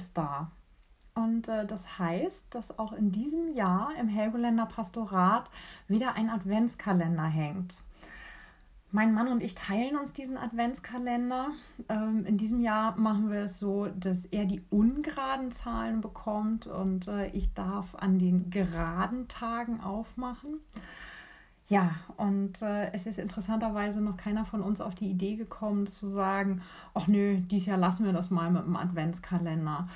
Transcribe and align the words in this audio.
ist 0.00 0.16
da. 0.16 0.50
Und 1.14 1.48
äh, 1.48 1.66
das 1.66 1.98
heißt, 1.98 2.46
dass 2.50 2.78
auch 2.78 2.92
in 2.92 3.12
diesem 3.12 3.50
Jahr 3.50 3.90
im 4.00 4.08
Helgoländer 4.08 4.64
Pastorat 4.64 5.50
wieder 5.88 6.14
ein 6.14 6.30
Adventskalender 6.30 7.24
hängt. 7.24 7.82
Mein 8.92 9.12
Mann 9.12 9.28
und 9.28 9.42
ich 9.42 9.54
teilen 9.54 9.96
uns 9.96 10.12
diesen 10.14 10.38
Adventskalender. 10.38 11.48
Ähm, 11.90 12.24
in 12.24 12.38
diesem 12.38 12.60
Jahr 12.60 12.96
machen 12.96 13.30
wir 13.30 13.42
es 13.42 13.58
so, 13.58 13.88
dass 13.88 14.24
er 14.24 14.46
die 14.46 14.62
ungeraden 14.70 15.50
Zahlen 15.50 16.00
bekommt 16.00 16.66
und 16.66 17.06
äh, 17.06 17.28
ich 17.28 17.52
darf 17.52 17.94
an 17.94 18.18
den 18.18 18.48
geraden 18.48 19.28
Tagen 19.28 19.80
aufmachen. 19.80 20.60
Ja, 21.70 21.94
und 22.16 22.62
äh, 22.62 22.92
es 22.92 23.06
ist 23.06 23.20
interessanterweise 23.20 24.00
noch 24.00 24.16
keiner 24.16 24.44
von 24.44 24.60
uns 24.60 24.80
auf 24.80 24.96
die 24.96 25.08
Idee 25.08 25.36
gekommen 25.36 25.86
zu 25.86 26.08
sagen, 26.08 26.62
ach 26.94 27.06
nö, 27.06 27.38
dieses 27.38 27.66
Jahr 27.66 27.78
lassen 27.78 28.04
wir 28.04 28.12
das 28.12 28.28
mal 28.30 28.50
mit 28.50 28.64
dem 28.64 28.74
Adventskalender 28.74 29.88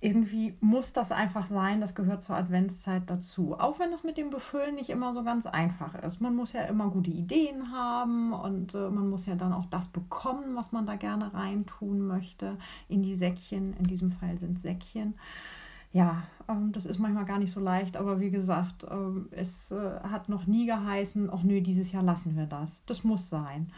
irgendwie 0.00 0.56
muss 0.60 0.92
das 0.92 1.10
einfach 1.10 1.46
sein, 1.46 1.80
das 1.80 1.94
gehört 1.94 2.22
zur 2.22 2.36
Adventszeit 2.36 3.02
dazu. 3.06 3.58
Auch 3.58 3.80
wenn 3.80 3.90
das 3.90 4.04
mit 4.04 4.16
dem 4.16 4.30
Befüllen 4.30 4.76
nicht 4.76 4.90
immer 4.90 5.12
so 5.12 5.24
ganz 5.24 5.44
einfach 5.46 5.94
ist. 5.96 6.20
Man 6.20 6.36
muss 6.36 6.52
ja 6.52 6.62
immer 6.62 6.88
gute 6.88 7.10
Ideen 7.10 7.72
haben 7.72 8.32
und 8.32 8.74
äh, 8.74 8.90
man 8.90 9.10
muss 9.10 9.26
ja 9.26 9.34
dann 9.34 9.52
auch 9.52 9.66
das 9.66 9.88
bekommen, 9.88 10.54
was 10.54 10.70
man 10.70 10.86
da 10.86 10.94
gerne 10.94 11.34
reintun 11.34 12.06
möchte 12.06 12.58
in 12.88 13.02
die 13.02 13.16
Säckchen. 13.16 13.74
In 13.76 13.84
diesem 13.84 14.12
Fall 14.12 14.38
sind 14.38 14.60
Säckchen. 14.60 15.14
Ja, 15.92 16.22
ähm, 16.48 16.72
das 16.72 16.86
ist 16.86 16.98
manchmal 16.98 17.24
gar 17.24 17.38
nicht 17.38 17.52
so 17.52 17.60
leicht, 17.60 17.96
aber 17.96 18.20
wie 18.20 18.30
gesagt, 18.30 18.86
ähm, 18.90 19.28
es 19.30 19.70
äh, 19.70 20.00
hat 20.02 20.28
noch 20.28 20.46
nie 20.46 20.66
geheißen, 20.66 21.30
ach 21.32 21.42
nö, 21.42 21.60
dieses 21.60 21.92
Jahr 21.92 22.02
lassen 22.02 22.36
wir 22.36 22.46
das. 22.46 22.84
Das 22.86 23.04
muss 23.04 23.28
sein. 23.28 23.72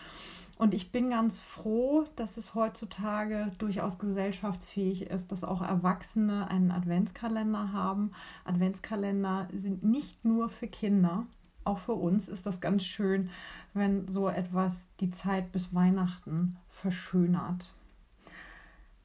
Und 0.59 0.75
ich 0.75 0.93
bin 0.93 1.09
ganz 1.09 1.41
froh, 1.41 2.05
dass 2.17 2.37
es 2.37 2.55
heutzutage 2.55 3.51
durchaus 3.57 3.99
gesellschaftsfähig 3.99 5.03
ist, 5.03 5.33
dass 5.33 5.43
auch 5.43 5.63
Erwachsene 5.63 6.49
einen 6.51 6.71
Adventskalender 6.71 7.73
haben. 7.73 8.11
Adventskalender 8.45 9.49
sind 9.55 9.83
nicht 9.85 10.23
nur 10.23 10.51
für 10.51 10.69
Kinder. 10.69 11.25
Auch 11.65 11.79
für 11.79 11.95
uns 11.95 12.29
ist 12.29 12.45
das 12.45 12.61
ganz 12.61 12.85
schön, 12.85 13.31
wenn 13.73 14.07
so 14.07 14.29
etwas 14.29 14.87
die 15.01 15.11
Zeit 15.11 15.51
bis 15.51 15.75
Weihnachten 15.75 16.57
verschönert. 16.69 17.73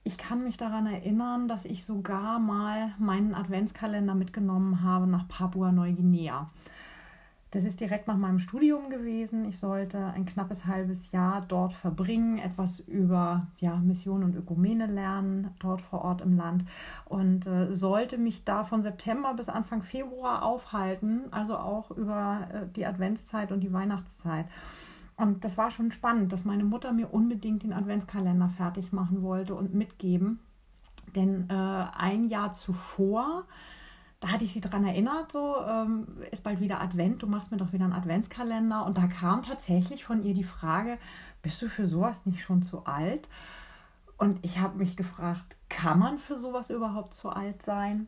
Ich 0.07 0.19
kann 0.19 0.43
mich 0.43 0.55
daran 0.55 0.85
erinnern, 0.85 1.47
dass 1.47 1.65
ich 1.65 1.83
sogar 1.83 2.37
mal 2.37 2.91
meinen 2.99 3.33
Adventskalender 3.33 4.13
mitgenommen 4.13 4.83
habe 4.83 5.07
nach 5.07 5.27
Papua-Neuguinea. 5.27 6.47
Das 7.49 7.63
ist 7.63 7.79
direkt 7.79 8.07
nach 8.07 8.15
meinem 8.15 8.37
Studium 8.37 8.91
gewesen. 8.91 9.45
Ich 9.45 9.57
sollte 9.57 9.97
ein 10.13 10.27
knappes 10.27 10.67
halbes 10.67 11.11
Jahr 11.11 11.43
dort 11.47 11.73
verbringen, 11.73 12.37
etwas 12.37 12.81
über 12.81 13.47
ja, 13.57 13.77
Mission 13.77 14.23
und 14.23 14.35
Ökumene 14.35 14.85
lernen, 14.85 15.49
dort 15.57 15.81
vor 15.81 16.03
Ort 16.03 16.21
im 16.21 16.37
Land 16.37 16.65
und 17.05 17.47
äh, 17.47 17.73
sollte 17.73 18.19
mich 18.19 18.43
da 18.43 18.63
von 18.63 18.83
September 18.83 19.33
bis 19.33 19.49
Anfang 19.49 19.81
Februar 19.81 20.43
aufhalten, 20.43 21.21
also 21.31 21.57
auch 21.57 21.89
über 21.89 22.47
äh, 22.53 22.67
die 22.75 22.85
Adventszeit 22.85 23.51
und 23.51 23.61
die 23.61 23.73
Weihnachtszeit. 23.73 24.45
Und 25.17 25.43
das 25.43 25.57
war 25.57 25.71
schon 25.71 25.91
spannend, 25.91 26.31
dass 26.31 26.45
meine 26.45 26.65
Mutter 26.65 26.91
mir 26.91 27.13
unbedingt 27.13 27.63
den 27.63 27.73
Adventskalender 27.73 28.49
fertig 28.49 28.91
machen 28.91 29.21
wollte 29.21 29.55
und 29.55 29.73
mitgeben. 29.73 30.39
Denn 31.15 31.49
äh, 31.49 31.53
ein 31.53 32.25
Jahr 32.25 32.53
zuvor 32.53 33.45
da 34.25 34.31
hatte 34.31 34.45
ich 34.45 34.53
sie 34.53 34.61
daran 34.61 34.85
erinnert, 34.85 35.31
so 35.31 35.57
ähm, 35.67 36.07
ist 36.31 36.43
bald 36.43 36.59
wieder 36.59 36.81
Advent, 36.81 37.21
du 37.21 37.27
machst 37.27 37.51
mir 37.51 37.57
doch 37.57 37.73
wieder 37.73 37.83
einen 37.83 37.93
Adventskalender. 37.93 38.85
Und 38.85 38.97
da 38.97 39.07
kam 39.07 39.43
tatsächlich 39.43 40.03
von 40.03 40.23
ihr 40.23 40.33
die 40.33 40.43
Frage, 40.43 40.97
bist 41.41 41.61
du 41.61 41.69
für 41.69 41.87
sowas 41.87 42.25
nicht 42.25 42.41
schon 42.41 42.61
zu 42.61 42.85
alt? 42.85 43.27
Und 44.17 44.43
ich 44.43 44.59
habe 44.59 44.77
mich 44.77 44.95
gefragt, 44.95 45.57
kann 45.69 45.99
man 45.99 46.17
für 46.17 46.37
sowas 46.37 46.69
überhaupt 46.69 47.13
zu 47.13 47.29
alt 47.29 47.61
sein? 47.61 48.07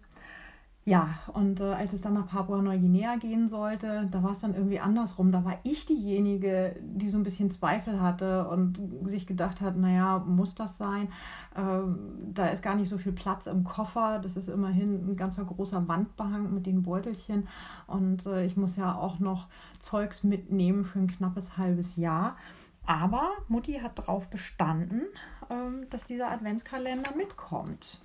Ja, 0.88 1.10
und 1.34 1.60
äh, 1.60 1.66
als 1.74 1.92
es 1.92 2.00
dann 2.00 2.14
nach 2.14 2.28
Papua-Neuguinea 2.28 3.18
gehen 3.18 3.50
sollte, 3.50 4.08
da 4.10 4.24
war 4.24 4.32
es 4.32 4.40
dann 4.40 4.56
irgendwie 4.56 4.80
andersrum. 4.80 5.34
Da 5.34 5.44
war 5.44 5.60
ich 5.64 5.86
diejenige, 5.86 6.78
die 6.80 7.10
so 7.10 7.18
ein 7.18 7.24
bisschen 7.24 7.52
Zweifel 7.52 8.00
hatte 8.00 8.48
und 8.48 8.80
sich 9.04 9.28
gedacht 9.28 9.60
hat, 9.60 9.76
naja, 9.76 10.20
muss 10.20 10.56
das 10.56 10.78
sein? 10.78 11.10
Ähm, 11.58 12.00
da 12.34 12.48
ist 12.48 12.64
gar 12.64 12.76
nicht 12.76 12.88
so 12.88 12.98
viel 12.98 13.12
Platz 13.12 13.48
im 13.48 13.66
Koffer. 13.66 14.20
Das 14.20 14.38
ist 14.38 14.48
immerhin 14.48 15.10
ein 15.10 15.18
ganzer 15.18 15.44
großer 15.44 15.90
Wandbehang 15.90 16.54
mit 16.54 16.66
den 16.66 16.84
Beutelchen. 16.84 17.50
Und 17.88 18.26
äh, 18.26 18.46
ich 18.46 18.56
muss 18.56 18.78
ja 18.78 18.96
auch 18.96 19.20
noch 19.20 19.48
Zeugs 19.80 20.24
mitnehmen 20.24 20.86
für 20.86 21.00
ein 21.00 21.08
knappes 21.08 21.58
halbes 21.58 21.98
Jahr. 21.98 22.38
Aber 22.86 23.32
Mutti 23.50 23.74
hat 23.74 24.00
darauf 24.00 24.30
bestanden, 24.30 25.02
äh, 25.50 25.86
dass 25.90 26.06
dieser 26.06 26.32
Adventskalender 26.32 27.14
mitkommt 27.18 28.00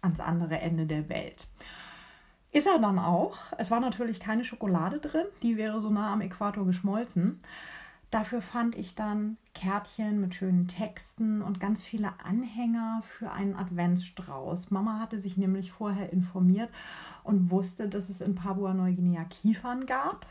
ans 0.00 0.20
andere 0.20 0.58
Ende 0.58 0.86
der 0.86 1.10
Welt. 1.10 1.46
Ist 2.50 2.66
er 2.66 2.78
dann 2.78 2.98
auch. 2.98 3.36
Es 3.58 3.70
war 3.70 3.80
natürlich 3.80 4.20
keine 4.20 4.44
Schokolade 4.44 4.98
drin, 4.98 5.26
die 5.42 5.56
wäre 5.56 5.80
so 5.80 5.90
nah 5.90 6.12
am 6.12 6.22
Äquator 6.22 6.64
geschmolzen. 6.64 7.40
Dafür 8.10 8.40
fand 8.40 8.74
ich 8.74 8.94
dann 8.94 9.36
Kärtchen 9.52 10.18
mit 10.18 10.34
schönen 10.34 10.66
Texten 10.66 11.42
und 11.42 11.60
ganz 11.60 11.82
viele 11.82 12.10
Anhänger 12.24 13.02
für 13.02 13.30
einen 13.30 13.54
Adventsstrauß. 13.54 14.70
Mama 14.70 14.98
hatte 14.98 15.20
sich 15.20 15.36
nämlich 15.36 15.72
vorher 15.72 16.10
informiert 16.10 16.70
und 17.22 17.50
wusste, 17.50 17.86
dass 17.86 18.08
es 18.08 18.22
in 18.22 18.34
Papua-Neuguinea 18.34 19.24
Kiefern 19.24 19.84
gab. 19.84 20.24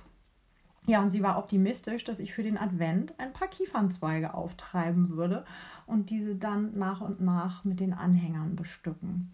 Ja, 0.88 1.03
und 1.03 1.11
sie 1.11 1.22
war 1.22 1.38
optimistisch, 1.38 2.03
dass 2.03 2.17
ich 2.17 2.33
für 2.33 2.41
den 2.41 2.57
Advent 2.57 3.13
ein 3.19 3.33
paar 3.33 3.50
Kiefernzweige 3.50 4.33
auftreiben 4.33 5.11
würde 5.11 5.45
und 5.85 6.09
diese 6.09 6.35
dann 6.35 6.75
nach 6.79 7.01
und 7.01 7.22
nach 7.22 7.63
mit 7.63 7.79
den 7.79 7.94
Anhängern 7.94 8.56
bestücken. 8.56 9.29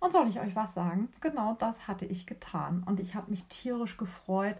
Und 0.00 0.12
soll 0.12 0.28
ich 0.28 0.40
euch 0.40 0.54
was 0.54 0.74
sagen? 0.74 1.08
Genau 1.20 1.54
das 1.54 1.88
hatte 1.88 2.06
ich 2.06 2.26
getan. 2.26 2.84
Und 2.86 3.00
ich 3.00 3.14
habe 3.14 3.30
mich 3.30 3.44
tierisch 3.44 3.96
gefreut, 3.96 4.56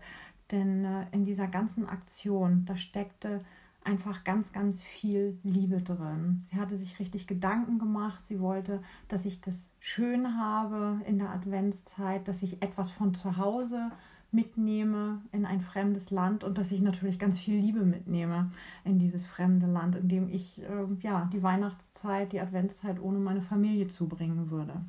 denn 0.51 0.85
äh, 0.85 1.07
in 1.13 1.25
dieser 1.25 1.47
ganzen 1.47 1.89
Aktion, 1.89 2.65
da 2.65 2.77
steckte 2.77 3.45
einfach 3.85 4.25
ganz, 4.25 4.53
ganz 4.53 4.83
viel 4.83 5.39
Liebe 5.45 5.81
drin. 5.81 6.41
Sie 6.43 6.57
hatte 6.57 6.77
sich 6.77 6.99
richtig 6.99 7.27
Gedanken 7.27 7.79
gemacht. 7.79 8.27
Sie 8.27 8.41
wollte, 8.41 8.83
dass 9.07 9.25
ich 9.25 9.41
das 9.41 9.73
schön 9.81 10.39
habe 10.39 11.01
in 11.07 11.19
der 11.19 11.31
Adventszeit, 11.31 12.29
dass 12.29 12.43
ich 12.43 12.61
etwas 12.63 12.91
von 12.91 13.15
zu 13.15 13.37
Hause 13.39 13.91
mitnehme 14.31 15.23
in 15.33 15.47
ein 15.47 15.61
fremdes 15.61 16.11
Land 16.11 16.45
und 16.45 16.59
dass 16.59 16.71
ich 16.71 16.83
natürlich 16.83 17.19
ganz 17.19 17.39
viel 17.39 17.59
Liebe 17.59 17.85
mitnehme 17.85 18.51
in 18.85 18.99
dieses 18.99 19.25
fremde 19.25 19.67
Land, 19.67 19.95
in 19.95 20.09
dem 20.09 20.29
ich 20.29 20.63
äh, 20.63 20.85
ja 21.01 21.31
die 21.33 21.43
Weihnachtszeit, 21.43 22.33
die 22.33 22.41
Adventszeit 22.41 23.01
ohne 23.01 23.19
meine 23.19 23.41
Familie 23.41 23.89
zubringen 23.89 24.51
würde. 24.51 24.83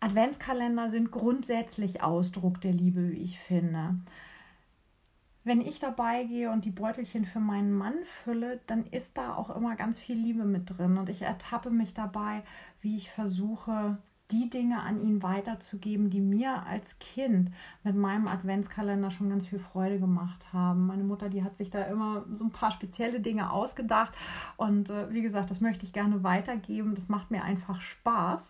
Adventskalender 0.00 0.88
sind 0.88 1.10
grundsätzlich 1.10 2.02
Ausdruck 2.02 2.60
der 2.60 2.72
Liebe, 2.72 3.10
wie 3.10 3.18
ich 3.18 3.38
finde. 3.38 3.96
Wenn 5.44 5.60
ich 5.60 5.78
dabei 5.78 6.24
gehe 6.24 6.50
und 6.50 6.64
die 6.64 6.70
Beutelchen 6.70 7.24
für 7.24 7.40
meinen 7.40 7.72
Mann 7.72 8.04
fülle, 8.04 8.60
dann 8.66 8.84
ist 8.86 9.16
da 9.16 9.34
auch 9.34 9.54
immer 9.54 9.76
ganz 9.76 9.98
viel 9.98 10.16
Liebe 10.16 10.44
mit 10.44 10.70
drin. 10.70 10.98
Und 10.98 11.08
ich 11.08 11.22
ertappe 11.22 11.70
mich 11.70 11.94
dabei, 11.94 12.42
wie 12.80 12.96
ich 12.96 13.10
versuche, 13.10 13.98
die 14.30 14.50
Dinge 14.50 14.82
an 14.82 15.00
ihn 15.00 15.22
weiterzugeben, 15.22 16.10
die 16.10 16.20
mir 16.20 16.66
als 16.66 16.98
Kind 16.98 17.50
mit 17.82 17.96
meinem 17.96 18.28
Adventskalender 18.28 19.10
schon 19.10 19.30
ganz 19.30 19.46
viel 19.46 19.58
Freude 19.58 19.98
gemacht 19.98 20.52
haben. 20.52 20.86
Meine 20.86 21.04
Mutter, 21.04 21.30
die 21.30 21.42
hat 21.42 21.56
sich 21.56 21.70
da 21.70 21.82
immer 21.84 22.26
so 22.34 22.44
ein 22.44 22.50
paar 22.50 22.70
spezielle 22.70 23.20
Dinge 23.20 23.50
ausgedacht. 23.50 24.12
Und 24.58 24.90
äh, 24.90 25.10
wie 25.12 25.22
gesagt, 25.22 25.50
das 25.50 25.60
möchte 25.60 25.86
ich 25.86 25.92
gerne 25.94 26.22
weitergeben. 26.22 26.94
Das 26.94 27.08
macht 27.08 27.30
mir 27.30 27.42
einfach 27.42 27.80
Spaß. 27.80 28.42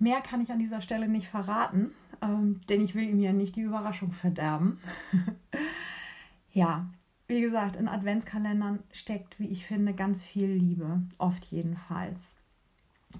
Mehr 0.00 0.22
kann 0.22 0.40
ich 0.40 0.50
an 0.50 0.58
dieser 0.58 0.80
Stelle 0.80 1.08
nicht 1.08 1.28
verraten, 1.28 1.92
ähm, 2.22 2.62
denn 2.70 2.80
ich 2.80 2.94
will 2.94 3.04
ihm 3.04 3.20
ja 3.20 3.34
nicht 3.34 3.54
die 3.54 3.60
Überraschung 3.60 4.12
verderben. 4.12 4.80
ja, 6.52 6.86
wie 7.26 7.42
gesagt, 7.42 7.76
in 7.76 7.86
Adventskalendern 7.86 8.80
steckt, 8.92 9.38
wie 9.38 9.48
ich 9.48 9.66
finde, 9.66 9.92
ganz 9.92 10.22
viel 10.22 10.48
Liebe, 10.48 11.02
oft 11.18 11.44
jedenfalls. 11.44 12.34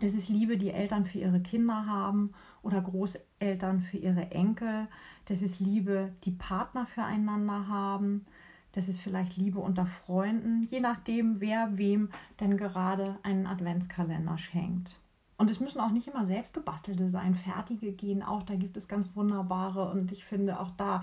Das 0.00 0.12
ist 0.12 0.30
Liebe, 0.30 0.56
die 0.56 0.70
Eltern 0.70 1.04
für 1.04 1.18
ihre 1.18 1.40
Kinder 1.40 1.84
haben 1.84 2.32
oder 2.62 2.80
Großeltern 2.80 3.80
für 3.80 3.98
ihre 3.98 4.30
Enkel. 4.30 4.88
Das 5.26 5.42
ist 5.42 5.60
Liebe, 5.60 6.14
die 6.24 6.30
Partner 6.30 6.86
füreinander 6.86 7.68
haben. 7.68 8.24
Das 8.72 8.88
ist 8.88 9.00
vielleicht 9.00 9.36
Liebe 9.36 9.58
unter 9.58 9.84
Freunden, 9.84 10.62
je 10.62 10.80
nachdem, 10.80 11.40
wer 11.40 11.76
wem 11.76 12.08
denn 12.40 12.56
gerade 12.56 13.18
einen 13.22 13.46
Adventskalender 13.46 14.38
schenkt. 14.38 14.96
Und 15.40 15.48
es 15.48 15.58
müssen 15.58 15.80
auch 15.80 15.90
nicht 15.90 16.06
immer 16.06 16.26
selbst 16.26 16.52
gebastelte 16.52 17.08
sein. 17.08 17.34
Fertige 17.34 17.92
gehen 17.92 18.22
auch, 18.22 18.42
da 18.42 18.56
gibt 18.56 18.76
es 18.76 18.88
ganz 18.88 19.16
wunderbare 19.16 19.90
und 19.90 20.12
ich 20.12 20.22
finde 20.22 20.60
auch 20.60 20.70
da 20.72 21.02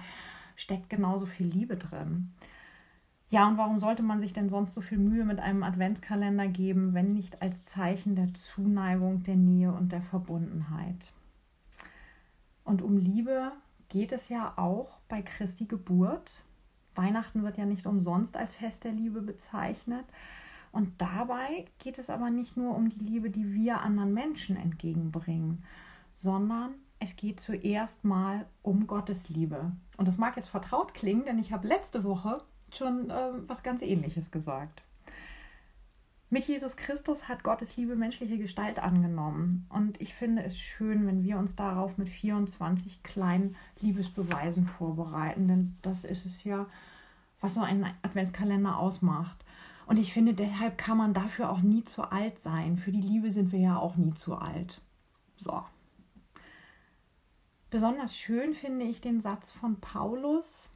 steckt 0.56 0.92
genauso 0.92 1.25
viel 1.25 1.48
Liebe 1.48 1.75
drin. 1.75 2.34
Ja, 3.30 3.48
und 3.48 3.57
warum 3.57 3.80
sollte 3.80 4.04
man 4.04 4.22
sich 4.22 4.34
denn 4.34 4.48
sonst 4.48 4.75
so 4.75 4.81
viel 4.81 5.00
Mühe 5.00 5.25
mit 5.25 5.39
einem 5.39 5.63
Adventskalender 5.63 6.48
geben, 6.50 6.94
wenn 6.94 7.13
nicht 7.13 7.42
als 7.42 7.63
Zeichen 7.63 8.16
der 8.16 8.31
Zuneigung, 8.36 9.24
der 9.24 9.38
Nähe 9.38 9.74
und 9.74 9.92
der 9.92 10.04
Verbundenheit? 10.04 11.12
Und 12.63 12.84
um 12.84 12.95
Liebe 12.95 13.51
geht 13.89 14.12
es 14.12 14.30
ja 14.30 14.54
auch 14.56 15.00
bei 15.10 15.24
Christi 15.24 15.66
Geburt. 15.66 16.44
Weihnachten 16.94 17.42
wird 17.42 17.57
ja 17.57 17.66
nicht 17.66 17.88
umsonst 17.88 18.38
als 18.38 18.54
Fest 18.54 18.84
der 18.84 18.92
Liebe 18.92 19.22
bezeichnet. 19.22 20.06
Und 20.71 21.01
dabei 21.01 21.65
geht 21.79 21.97
es 21.97 22.09
aber 22.09 22.29
nicht 22.29 22.57
nur 22.57 22.75
um 22.75 22.89
die 22.89 22.99
Liebe, 22.99 23.29
die 23.29 23.53
wir 23.53 23.81
anderen 23.81 24.13
Menschen 24.13 24.57
entgegenbringen, 24.57 25.63
sondern 26.13 26.75
es 26.99 27.15
geht 27.15 27.39
zuerst 27.39 28.03
mal 28.03 28.45
um 28.63 28.87
Gottes 28.87 29.29
Liebe. 29.29 29.71
Und 29.97 30.07
das 30.07 30.17
mag 30.17 30.35
jetzt 30.35 30.49
vertraut 30.49 30.93
klingen, 30.93 31.25
denn 31.25 31.39
ich 31.39 31.51
habe 31.51 31.67
letzte 31.67 32.03
Woche 32.03 32.39
schon 32.73 33.09
äh, 33.09 33.31
was 33.47 33.63
ganz 33.63 33.81
Ähnliches 33.81 34.31
gesagt. 34.31 34.83
Mit 36.29 36.43
Jesus 36.43 36.75
Christus 36.75 37.29
hat 37.29 37.43
Gottes 37.43 37.77
Liebe 37.77 37.95
menschliche 37.95 38.37
Gestalt 38.37 38.79
angenommen. 38.79 39.65
Und 39.69 40.01
ich 40.01 40.13
finde 40.13 40.43
es 40.43 40.59
schön, 40.59 41.07
wenn 41.07 41.23
wir 41.23 41.37
uns 41.37 41.55
darauf 41.55 41.97
mit 41.97 42.09
24 42.09 43.01
kleinen 43.01 43.55
Liebesbeweisen 43.79 44.65
vorbereiten. 44.65 45.47
Denn 45.47 45.77
das 45.81 46.03
ist 46.03 46.25
es 46.25 46.43
ja, 46.43 46.65
was 47.39 47.53
so 47.53 47.61
ein 47.61 47.85
Adventskalender 48.01 48.77
ausmacht. 48.77 49.45
Und 49.88 49.98
ich 49.98 50.12
finde, 50.13 50.34
deshalb 50.34 50.78
kann 50.78 50.98
man 50.98 51.13
dafür 51.13 51.50
auch 51.50 51.62
nie 51.62 51.84
zu 51.84 52.04
alt 52.04 52.39
sein. 52.39 52.78
Für 52.78 52.92
die 52.92 53.01
Liebe 53.01 53.31
sind 53.31 53.54
wir 53.54 53.60
ja 53.60 53.80
auch 53.80 53.95
nie 53.95 54.13
zu 54.13 54.36
alt. 54.36 54.81
So. 55.38 55.63
Besonders 57.69 58.16
schön 58.16 58.54
finde 58.54 58.86
ich 58.86 59.00
den 59.00 59.22
Satz 59.22 59.50
von 59.50 59.80
Paulus. 59.80 60.69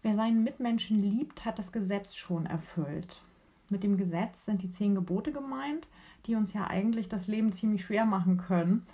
Wer 0.00 0.14
seinen 0.14 0.42
Mitmenschen 0.44 1.02
liebt, 1.02 1.44
hat 1.44 1.58
das 1.58 1.72
Gesetz 1.72 2.16
schon 2.16 2.46
erfüllt. 2.46 3.20
Mit 3.68 3.82
dem 3.82 3.98
Gesetz 3.98 4.46
sind 4.46 4.62
die 4.62 4.70
zehn 4.70 4.94
Gebote 4.94 5.30
gemeint, 5.30 5.86
die 6.24 6.34
uns 6.34 6.54
ja 6.54 6.66
eigentlich 6.66 7.08
das 7.08 7.26
Leben 7.28 7.52
ziemlich 7.52 7.82
schwer 7.82 8.06
machen 8.06 8.38
können. 8.38 8.86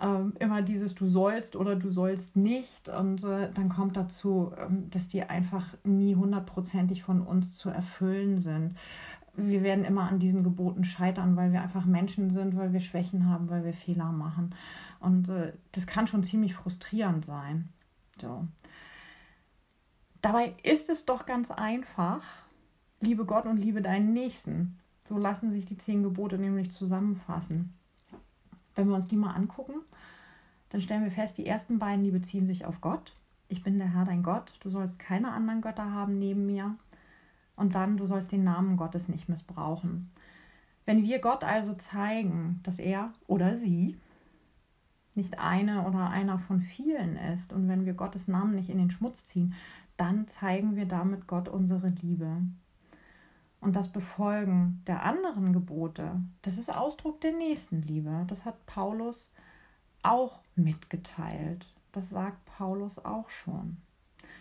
Ähm, 0.00 0.34
immer 0.38 0.62
dieses 0.62 0.94
du 0.94 1.06
sollst 1.06 1.56
oder 1.56 1.74
du 1.74 1.90
sollst 1.90 2.36
nicht. 2.36 2.88
Und 2.88 3.24
äh, 3.24 3.50
dann 3.52 3.68
kommt 3.68 3.96
dazu, 3.96 4.52
ähm, 4.56 4.88
dass 4.90 5.08
die 5.08 5.22
einfach 5.22 5.66
nie 5.82 6.14
hundertprozentig 6.14 7.02
von 7.02 7.20
uns 7.20 7.54
zu 7.54 7.70
erfüllen 7.70 8.38
sind. 8.38 8.74
Wir 9.34 9.62
werden 9.62 9.84
immer 9.84 10.08
an 10.08 10.18
diesen 10.18 10.42
Geboten 10.44 10.84
scheitern, 10.84 11.36
weil 11.36 11.52
wir 11.52 11.62
einfach 11.62 11.84
Menschen 11.84 12.30
sind, 12.30 12.56
weil 12.56 12.72
wir 12.72 12.80
Schwächen 12.80 13.28
haben, 13.28 13.50
weil 13.50 13.64
wir 13.64 13.72
Fehler 13.72 14.12
machen. 14.12 14.54
Und 15.00 15.28
äh, 15.28 15.52
das 15.72 15.86
kann 15.86 16.06
schon 16.06 16.24
ziemlich 16.24 16.54
frustrierend 16.54 17.24
sein. 17.24 17.68
So. 18.20 18.46
Dabei 20.20 20.54
ist 20.62 20.90
es 20.90 21.06
doch 21.06 21.26
ganz 21.26 21.50
einfach, 21.50 22.24
liebe 23.00 23.24
Gott 23.24 23.46
und 23.46 23.58
liebe 23.58 23.82
deinen 23.82 24.12
Nächsten. 24.12 24.78
So 25.04 25.16
lassen 25.18 25.52
sich 25.52 25.66
die 25.66 25.76
zehn 25.76 26.02
Gebote 26.02 26.38
nämlich 26.38 26.70
zusammenfassen. 26.70 27.74
Wenn 28.78 28.86
wir 28.86 28.94
uns 28.94 29.06
die 29.06 29.16
mal 29.16 29.32
angucken, 29.32 29.74
dann 30.68 30.80
stellen 30.80 31.02
wir 31.02 31.10
fest, 31.10 31.36
die 31.36 31.46
ersten 31.46 31.80
beiden, 31.80 32.04
die 32.04 32.12
beziehen 32.12 32.46
sich 32.46 32.64
auf 32.64 32.80
Gott. 32.80 33.12
Ich 33.48 33.64
bin 33.64 33.76
der 33.76 33.92
Herr, 33.92 34.04
dein 34.04 34.22
Gott. 34.22 34.54
Du 34.60 34.70
sollst 34.70 35.00
keine 35.00 35.32
anderen 35.32 35.62
Götter 35.62 35.92
haben 35.92 36.20
neben 36.20 36.46
mir. 36.46 36.76
Und 37.56 37.74
dann, 37.74 37.96
du 37.96 38.06
sollst 38.06 38.30
den 38.30 38.44
Namen 38.44 38.76
Gottes 38.76 39.08
nicht 39.08 39.28
missbrauchen. 39.28 40.08
Wenn 40.86 41.02
wir 41.02 41.18
Gott 41.18 41.42
also 41.42 41.74
zeigen, 41.74 42.60
dass 42.62 42.78
er 42.78 43.12
oder 43.26 43.56
sie 43.56 43.96
nicht 45.16 45.40
eine 45.40 45.84
oder 45.84 46.10
einer 46.10 46.38
von 46.38 46.60
vielen 46.60 47.16
ist 47.16 47.52
und 47.52 47.66
wenn 47.66 47.84
wir 47.84 47.94
Gottes 47.94 48.28
Namen 48.28 48.54
nicht 48.54 48.70
in 48.70 48.78
den 48.78 48.92
Schmutz 48.92 49.24
ziehen, 49.24 49.54
dann 49.96 50.28
zeigen 50.28 50.76
wir 50.76 50.86
damit 50.86 51.26
Gott 51.26 51.48
unsere 51.48 51.88
Liebe. 51.88 52.42
Und 53.60 53.74
das 53.74 53.90
Befolgen 53.90 54.82
der 54.86 55.02
anderen 55.02 55.52
Gebote, 55.52 56.20
das 56.42 56.58
ist 56.58 56.74
Ausdruck 56.74 57.20
der 57.20 57.32
Nächstenliebe. 57.32 58.24
Das 58.28 58.44
hat 58.44 58.66
Paulus 58.66 59.32
auch 60.02 60.40
mitgeteilt. 60.54 61.66
Das 61.92 62.10
sagt 62.10 62.44
Paulus 62.44 63.04
auch 63.04 63.30
schon. 63.30 63.78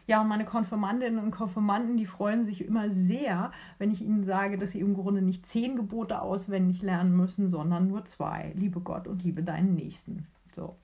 Ja, 0.06 0.22
und 0.22 0.30
meine 0.30 0.46
Konfirmandinnen 0.46 1.20
und 1.20 1.32
Konfirmanden, 1.32 1.98
die 1.98 2.06
freuen 2.06 2.46
sich 2.46 2.64
immer 2.64 2.90
sehr, 2.90 3.52
wenn 3.78 3.92
ich 3.92 4.02
ihnen 4.02 4.24
sage, 4.24 4.58
dass 4.58 4.72
sie 4.72 4.80
im 4.80 4.94
Grunde 4.94 5.22
nicht 5.22 5.46
zehn 5.46 5.76
Gebote 5.76 6.22
auswendig 6.22 6.82
lernen 6.82 7.16
müssen, 7.16 7.50
sondern 7.50 7.88
nur 7.88 8.06
zwei. 8.06 8.54
Liebe 8.56 8.80
Gott 8.80 9.08
und 9.08 9.24
liebe 9.24 9.44
deinen 9.44 9.76
Nächsten. 9.76 10.28
So. 10.56 10.78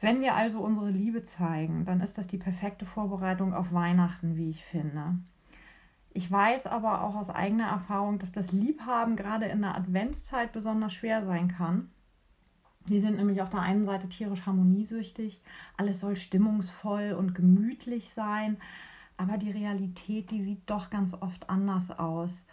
Wenn 0.00 0.20
wir 0.20 0.34
also 0.34 0.60
unsere 0.60 0.90
Liebe 0.90 1.22
zeigen, 1.22 1.84
dann 1.84 2.00
ist 2.00 2.18
das 2.18 2.26
die 2.26 2.38
perfekte 2.38 2.86
Vorbereitung 2.86 3.54
auf 3.54 3.72
Weihnachten, 3.72 4.36
wie 4.36 4.50
ich 4.50 4.64
finde. 4.64 5.20
Ich 6.14 6.30
weiß 6.30 6.66
aber 6.66 7.02
auch 7.02 7.14
aus 7.14 7.30
eigener 7.30 7.68
Erfahrung, 7.68 8.18
dass 8.18 8.32
das 8.32 8.52
Liebhaben 8.52 9.16
gerade 9.16 9.46
in 9.46 9.62
der 9.62 9.74
Adventszeit 9.74 10.52
besonders 10.52 10.92
schwer 10.92 11.22
sein 11.22 11.48
kann. 11.48 11.90
Wir 12.86 13.00
sind 13.00 13.16
nämlich 13.16 13.40
auf 13.40 13.48
der 13.48 13.60
einen 13.60 13.84
Seite 13.84 14.08
tierisch 14.08 14.44
harmoniesüchtig, 14.44 15.40
alles 15.76 16.00
soll 16.00 16.16
stimmungsvoll 16.16 17.12
und 17.16 17.34
gemütlich 17.34 18.10
sein, 18.10 18.58
aber 19.16 19.38
die 19.38 19.52
Realität, 19.52 20.30
die 20.30 20.42
sieht 20.42 20.68
doch 20.68 20.90
ganz 20.90 21.14
oft 21.14 21.48
anders 21.48 21.96
aus. 21.96 22.44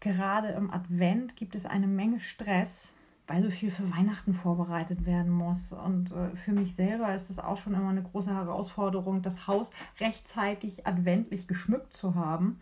Gerade 0.00 0.48
im 0.48 0.70
Advent 0.70 1.36
gibt 1.36 1.54
es 1.54 1.66
eine 1.66 1.88
Menge 1.88 2.20
Stress, 2.20 2.92
weil 3.26 3.42
so 3.42 3.50
viel 3.50 3.70
für 3.70 3.90
Weihnachten 3.92 4.34
vorbereitet 4.34 5.04
werden 5.04 5.32
muss. 5.32 5.72
Und 5.72 6.12
äh, 6.12 6.34
für 6.36 6.52
mich 6.52 6.74
selber 6.74 7.14
ist 7.14 7.30
es 7.30 7.38
auch 7.38 7.56
schon 7.56 7.74
immer 7.74 7.88
eine 7.88 8.02
große 8.02 8.32
Herausforderung, 8.32 9.22
das 9.22 9.46
Haus 9.46 9.70
rechtzeitig 10.00 10.86
adventlich 10.86 11.48
geschmückt 11.48 11.92
zu 11.92 12.14
haben. 12.14 12.58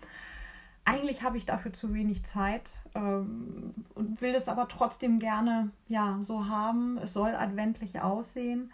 Eigentlich 0.87 1.23
habe 1.23 1.37
ich 1.37 1.47
dafür 1.47 1.73
zu 1.73 1.95
wenig 1.95 2.25
Zeit 2.25 2.71
ähm, 2.95 3.73
und 3.95 4.21
will 4.21 4.35
es 4.35 4.49
aber 4.49 4.69
trotzdem 4.69 5.19
gerne 5.19 5.71
ja, 5.89 6.19
so 6.21 6.49
haben. 6.49 6.99
Es 6.99 7.13
soll 7.13 7.35
adventlich 7.35 8.01
aussehen. 8.01 8.71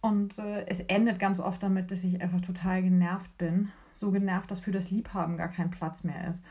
Und 0.00 0.38
äh, 0.38 0.66
es 0.66 0.80
endet 0.80 1.18
ganz 1.18 1.38
oft 1.38 1.62
damit, 1.62 1.90
dass 1.90 2.02
ich 2.04 2.20
einfach 2.20 2.40
total 2.40 2.82
genervt 2.82 3.36
bin. 3.38 3.70
So 3.94 4.10
genervt, 4.10 4.50
dass 4.50 4.60
für 4.60 4.72
das 4.72 4.90
Liebhaben 4.90 5.36
gar 5.36 5.48
kein 5.48 5.70
Platz 5.70 6.02
mehr 6.02 6.28
ist. 6.28 6.42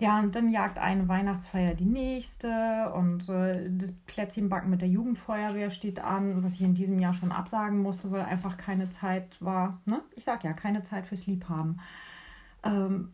Ja, 0.00 0.20
und 0.20 0.36
dann 0.36 0.50
jagt 0.50 0.78
eine 0.78 1.08
Weihnachtsfeier 1.08 1.74
die 1.74 1.84
nächste 1.84 2.92
und 2.94 3.28
äh, 3.28 3.68
das 3.68 3.92
Plätzchenbacken 4.06 4.70
mit 4.70 4.80
der 4.80 4.88
Jugendfeuerwehr 4.88 5.70
steht 5.70 5.98
an, 5.98 6.44
was 6.44 6.54
ich 6.54 6.62
in 6.62 6.74
diesem 6.74 7.00
Jahr 7.00 7.12
schon 7.12 7.32
absagen 7.32 7.82
musste, 7.82 8.12
weil 8.12 8.22
einfach 8.22 8.56
keine 8.56 8.90
Zeit 8.90 9.42
war. 9.42 9.80
Ne? 9.86 10.00
Ich 10.14 10.22
sag 10.22 10.44
ja, 10.44 10.52
keine 10.52 10.84
Zeit 10.84 11.06
fürs 11.06 11.26
Liebhaben. 11.26 11.80
Ähm, 12.62 13.12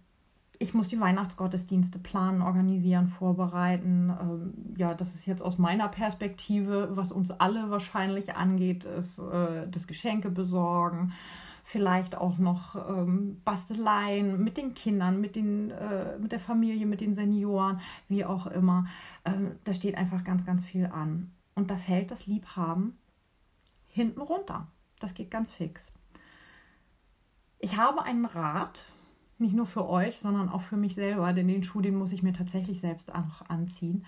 ich 0.58 0.74
muss 0.74 0.88
die 0.88 1.00
Weihnachtsgottesdienste 1.00 1.98
planen, 1.98 2.42
organisieren, 2.42 3.08
vorbereiten. 3.08 4.12
Ähm, 4.20 4.74
ja, 4.76 4.92
das 4.92 5.14
ist 5.14 5.24
jetzt 5.24 5.42
aus 5.42 5.56
meiner 5.56 5.88
Perspektive, 5.88 6.90
was 6.92 7.12
uns 7.12 7.30
alle 7.30 7.70
wahrscheinlich 7.70 8.36
angeht, 8.36 8.84
ist 8.84 9.20
äh, 9.20 9.66
das 9.70 9.86
Geschenke 9.86 10.30
besorgen 10.30 11.14
vielleicht 11.64 12.14
auch 12.14 12.36
noch 12.38 12.76
ähm, 12.88 13.40
Basteleien 13.44 14.44
mit 14.44 14.58
den 14.58 14.74
Kindern, 14.74 15.20
mit, 15.20 15.34
den, 15.34 15.70
äh, 15.70 16.18
mit 16.18 16.30
der 16.30 16.38
Familie, 16.38 16.84
mit 16.84 17.00
den 17.00 17.14
Senioren, 17.14 17.80
wie 18.06 18.24
auch 18.24 18.46
immer. 18.46 18.86
Ähm, 19.24 19.56
da 19.64 19.72
steht 19.72 19.96
einfach 19.96 20.22
ganz, 20.22 20.44
ganz 20.44 20.62
viel 20.62 20.86
an. 20.86 21.32
Und 21.54 21.70
da 21.70 21.76
fällt 21.76 22.10
das 22.10 22.26
Liebhaben 22.26 22.98
hinten 23.88 24.20
runter. 24.20 24.68
Das 25.00 25.14
geht 25.14 25.30
ganz 25.30 25.50
fix. 25.50 25.92
Ich 27.58 27.78
habe 27.78 28.02
einen 28.02 28.26
Rat, 28.26 28.84
nicht 29.38 29.54
nur 29.54 29.66
für 29.66 29.88
euch, 29.88 30.18
sondern 30.18 30.50
auch 30.50 30.60
für 30.60 30.76
mich 30.76 30.94
selber, 30.94 31.32
denn 31.32 31.48
den 31.48 31.64
Schuh, 31.64 31.80
den 31.80 31.96
muss 31.96 32.12
ich 32.12 32.22
mir 32.22 32.34
tatsächlich 32.34 32.80
selbst 32.80 33.14
auch 33.14 33.40
anziehen. 33.48 34.04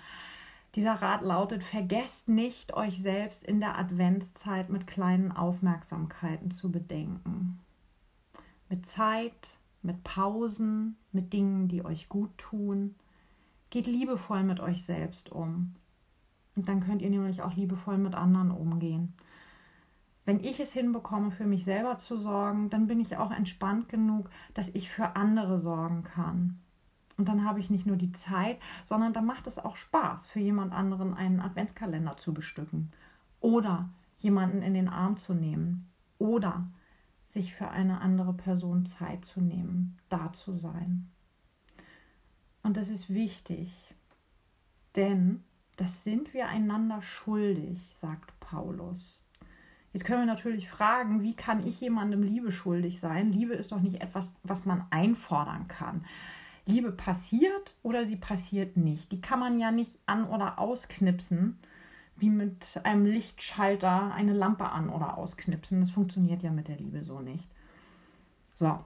Dieser 0.77 0.93
Rat 0.93 1.23
lautet, 1.23 1.65
vergesst 1.65 2.29
nicht, 2.29 2.75
euch 2.75 3.01
selbst 3.01 3.45
in 3.45 3.61
der 3.61 3.79
Adventszeit 3.79 4.69
mit 4.69 4.87
kleinen 4.87 5.33
Aufmerksamkeiten 5.33 6.51
zu 6.51 6.71
bedenken. 6.71 7.61
Mit 8.69 8.85
Zeit, 8.85 9.59
mit 9.81 10.05
Pausen, 10.05 10.99
mit 11.13 11.33
Dingen, 11.33 11.67
die 11.67 11.83
euch 11.83 12.11
gut 12.11 12.37
tun. 12.37 12.95
Geht 13.71 13.87
liebevoll 13.87 14.43
mit 14.43 14.61
euch 14.61 14.85
selbst 14.85 15.33
um. 15.33 15.75
Und 16.57 16.69
dann 16.69 16.81
könnt 16.81 17.01
ihr 17.01 17.11
nämlich 17.11 17.41
auch 17.41 17.55
liebevoll 17.55 17.97
mit 17.97 18.15
anderen 18.15 18.51
umgehen. 18.51 19.15
Wenn 20.27 20.45
ich 20.45 20.61
es 20.61 20.75
hinbekomme, 20.75 21.31
für 21.31 21.47
mich 21.47 21.65
selber 21.65 21.97
zu 21.97 22.19
sorgen, 22.19 22.69
dann 22.69 22.87
bin 22.87 23.01
ich 23.01 23.17
auch 23.17 23.31
entspannt 23.31 23.89
genug, 23.89 24.29
dass 24.53 24.69
ich 24.69 24.91
für 24.91 25.17
andere 25.17 25.57
sorgen 25.57 26.03
kann. 26.03 26.61
Und 27.17 27.29
dann 27.29 27.45
habe 27.45 27.61
ich 27.61 27.71
nicht 27.71 27.87
nur 27.87 27.97
die 27.97 28.13
Zeit, 28.13 28.59
sondern 28.85 29.13
dann 29.13 29.25
macht 29.25 29.47
es 29.47 29.59
auch 29.59 29.77
Spaß, 29.77 30.27
für 30.27 30.41
jemand 30.41 30.73
anderen 30.73 31.15
einen 31.15 31.41
Adventskalender 31.41 32.17
zu 32.17 32.35
bestücken 32.35 32.91
oder 33.41 33.89
jemanden 34.19 34.63
in 34.63 34.75
den 34.75 34.89
Arm 34.89 35.17
zu 35.17 35.35
nehmen 35.35 35.89
oder 36.19 36.69
sich 37.27 37.55
für 37.55 37.71
eine 37.71 38.01
andere 38.01 38.35
Person 38.35 38.87
Zeit 38.87 39.25
zu 39.25 39.41
nehmen, 39.41 39.99
da 40.09 40.33
zu 40.33 40.57
sein. 40.57 41.11
Und 42.63 42.77
das 42.77 42.91
ist 42.91 43.13
wichtig, 43.13 43.95
denn 44.95 45.43
das 45.77 46.05
sind 46.05 46.35
wir 46.35 46.49
einander 46.49 47.03
schuldig, 47.03 47.95
sagt 47.95 48.39
Paulus. 48.41 49.23
Jetzt 49.93 50.05
können 50.05 50.23
wir 50.23 50.27
natürlich 50.27 50.69
fragen, 50.69 51.23
wie 51.23 51.35
kann 51.35 51.67
ich 51.67 51.81
jemandem 51.81 52.23
Liebe 52.23 52.51
schuldig 52.51 53.01
sein? 53.01 53.33
Liebe 53.33 53.55
ist 53.55 53.73
doch 53.73 53.81
nicht 53.81 54.01
etwas, 54.03 54.35
was 54.43 54.65
man 54.65 54.85
einfordern 54.91 55.69
kann. 55.69 56.05
Liebe 56.67 56.91
passiert 56.93 57.77
oder 57.83 58.05
sie 58.05 58.17
passiert 58.17 58.77
nicht. 58.77 59.13
Die 59.13 59.21
kann 59.21 59.39
man 59.39 59.59
ja 59.59 59.71
nicht 59.71 59.99
an- 60.07 60.29
oder 60.29 60.59
ausknipsen, 60.59 61.59
wie 62.17 62.31
mit 62.31 62.81
einem 62.83 63.05
Lichtschalter 63.05 64.13
eine 64.13 64.33
Lampe 64.33 64.71
an- 64.71 64.91
oder 64.91 65.17
ausknipsen. 65.17 65.81
Das 65.81 65.91
funktioniert 65.91 66.43
ja 66.43 66.51
mit 66.51 66.69
der 66.69 66.77
Liebe 66.77 67.05
so 67.05 67.21
nicht. 67.21 67.49
So. 68.55 68.79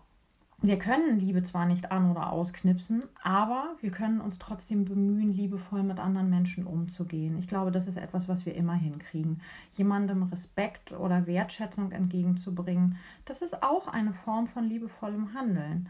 wir 0.63 0.79
können 0.79 1.19
Liebe 1.19 1.43
zwar 1.43 1.65
nicht 1.65 1.91
an- 1.91 2.11
oder 2.11 2.33
ausknipsen, 2.33 3.03
aber 3.23 3.77
wir 3.81 3.91
können 3.91 4.21
uns 4.21 4.39
trotzdem 4.39 4.85
bemühen, 4.85 5.33
liebevoll 5.33 5.83
mit 5.83 5.99
anderen 5.99 6.29
Menschen 6.29 6.67
umzugehen. 6.67 7.39
Ich 7.39 7.49
glaube, 7.49 7.71
das 7.71 7.87
ist 7.87 7.97
etwas, 7.97 8.29
was 8.29 8.45
wir 8.45 8.55
immer 8.55 8.75
hinkriegen. 8.75 9.41
Jemandem 9.73 10.25
Respekt 10.25 10.93
oder 10.93 11.27
Wertschätzung 11.27 11.93
entgegenzubringen, 11.93 12.99
das 13.25 13.41
ist 13.41 13.63
auch 13.63 13.89
eine 13.89 14.13
Form 14.13 14.47
von 14.47 14.65
liebevollem 14.65 15.33
Handeln. 15.33 15.89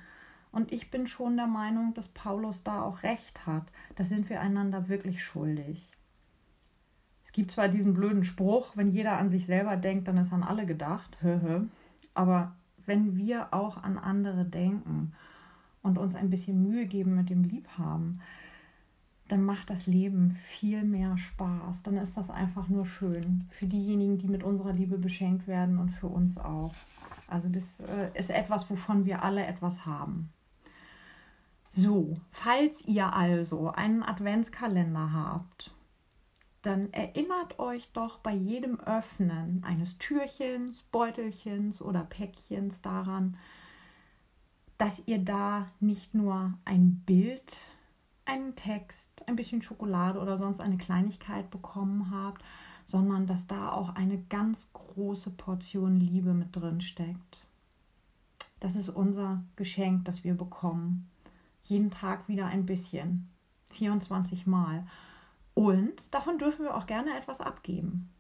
Und 0.53 0.73
ich 0.73 0.91
bin 0.91 1.07
schon 1.07 1.37
der 1.37 1.47
Meinung, 1.47 1.95
dass 1.95 2.09
Paulus 2.09 2.63
da 2.63 2.83
auch 2.83 3.03
recht 3.03 3.47
hat. 3.47 3.71
Das 3.95 4.09
sind 4.09 4.29
wir 4.29 4.41
einander 4.41 4.89
wirklich 4.89 5.23
schuldig. 5.23 5.93
Es 7.23 7.33
gibt 7.33 7.53
zwar 7.53 7.69
diesen 7.69 7.95
blöden 7.95 8.25
Spruch, 8.25 8.77
wenn 8.77 8.91
jeder 8.91 9.19
an 9.19 9.31
sich 9.31 9.47
selber 9.47 9.77
denkt, 9.77 10.09
dann 10.09 10.17
ist 10.17 10.33
an 10.33 10.43
alle 10.43 10.67
gedacht. 10.67 11.17
Aber 12.15 12.57
wenn 12.87 13.17
wir 13.17 13.55
auch 13.55 13.77
an 13.77 13.99
andere 13.99 14.45
denken 14.45 15.13
und 15.83 15.99
uns 15.99 16.17
ein 16.17 16.31
bisschen 16.31 16.63
Mühe 16.63 16.87
geben 16.87 17.15
mit 17.15 17.31
dem 17.31 17.45
Liebhaben, 17.45 18.21
dann 19.29 19.45
macht 19.45 19.71
das 19.71 19.87
Leben 19.87 20.31
viel 20.31 20.83
mehr 20.83 21.17
Spaß. 21.17 21.85
Dann 21.85 21.97
ist 21.97 22.17
das 22.17 22.31
einfach 22.31 22.69
nur 22.69 22.85
schön 22.85 23.45
für 23.51 23.67
diejenigen, 23.67 24.19
die 24.19 24.27
mit 24.27 24.43
unserer 24.43 24.73
Liebe 24.73 24.99
beschenkt 24.99 25.47
werden 25.47 25.79
und 25.79 25.91
für 25.91 26.09
uns 26.09 26.37
auch. 26.37 26.75
Also 27.29 27.49
das 27.49 27.81
äh, 27.81 28.11
ist 28.15 28.31
etwas, 28.31 28.69
wovon 28.69 29.05
wir 29.05 29.23
alle 29.23 29.47
etwas 29.47 29.87
haben. 29.87 30.31
So, 31.73 32.17
falls 32.29 32.83
ihr 32.83 33.13
also 33.13 33.71
einen 33.71 34.03
Adventskalender 34.03 35.13
habt, 35.13 35.73
dann 36.63 36.93
erinnert 36.93 37.61
euch 37.61 37.91
doch 37.93 38.19
bei 38.19 38.35
jedem 38.35 38.81
Öffnen 38.81 39.63
eines 39.65 39.97
Türchens, 39.99 40.83
Beutelchens 40.91 41.81
oder 41.81 42.03
Päckchens 42.03 42.83
daran, 42.83 43.37
dass 44.79 45.03
ihr 45.07 45.19
da 45.19 45.69
nicht 45.79 46.13
nur 46.13 46.55
ein 46.65 47.03
Bild, 47.07 47.63
einen 48.25 48.57
Text, 48.57 49.11
ein 49.29 49.37
bisschen 49.37 49.63
Schokolade 49.63 50.19
oder 50.19 50.39
sonst 50.39 50.61
eine 50.61 50.77
Kleinigkeit 50.77 51.51
bekommen 51.51 52.11
habt, 52.11 52.43
sondern 52.85 53.27
dass 53.27 53.47
da 53.47 53.71
auch 53.71 53.95
eine 53.95 54.19
ganz 54.25 54.73
große 54.73 55.31
Portion 55.31 56.01
Liebe 56.01 56.35
mit 56.35 56.57
drin 56.57 56.81
steckt. 56.81 57.47
Das 58.59 58.75
ist 58.75 58.89
unser 58.89 59.45
Geschenk, 59.55 60.05
das 60.05 60.25
wir 60.25 60.35
bekommen. 60.35 61.10
Jeden 61.71 61.93
Tag 61.93 62.29
wieder 62.29 62.47
ein 62.47 62.67
bisschen. 62.67 63.31
24 63.71 64.45
Mal. 64.45 64.85
Und 65.55 66.13
davon 66.13 66.37
dürfen 66.37 66.65
wir 66.65 66.77
auch 66.77 66.87
gerne 66.87 67.17
etwas 67.17 67.41
abgeben. 67.41 68.11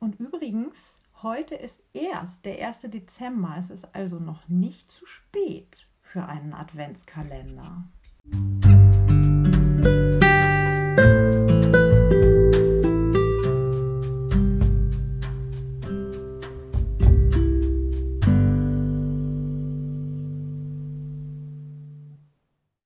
Und 0.00 0.20
übrigens, 0.20 0.96
heute 1.22 1.54
ist 1.54 1.82
erst 1.94 2.44
der 2.44 2.66
1. 2.66 2.80
Dezember. 2.90 3.54
Es 3.58 3.70
ist 3.70 3.94
also 3.94 4.18
noch 4.18 4.50
nicht 4.50 4.90
zu 4.90 5.06
spät 5.06 5.88
für 6.02 6.26
einen 6.26 6.52
Adventskalender. 6.52 7.84
Musik 8.24 10.53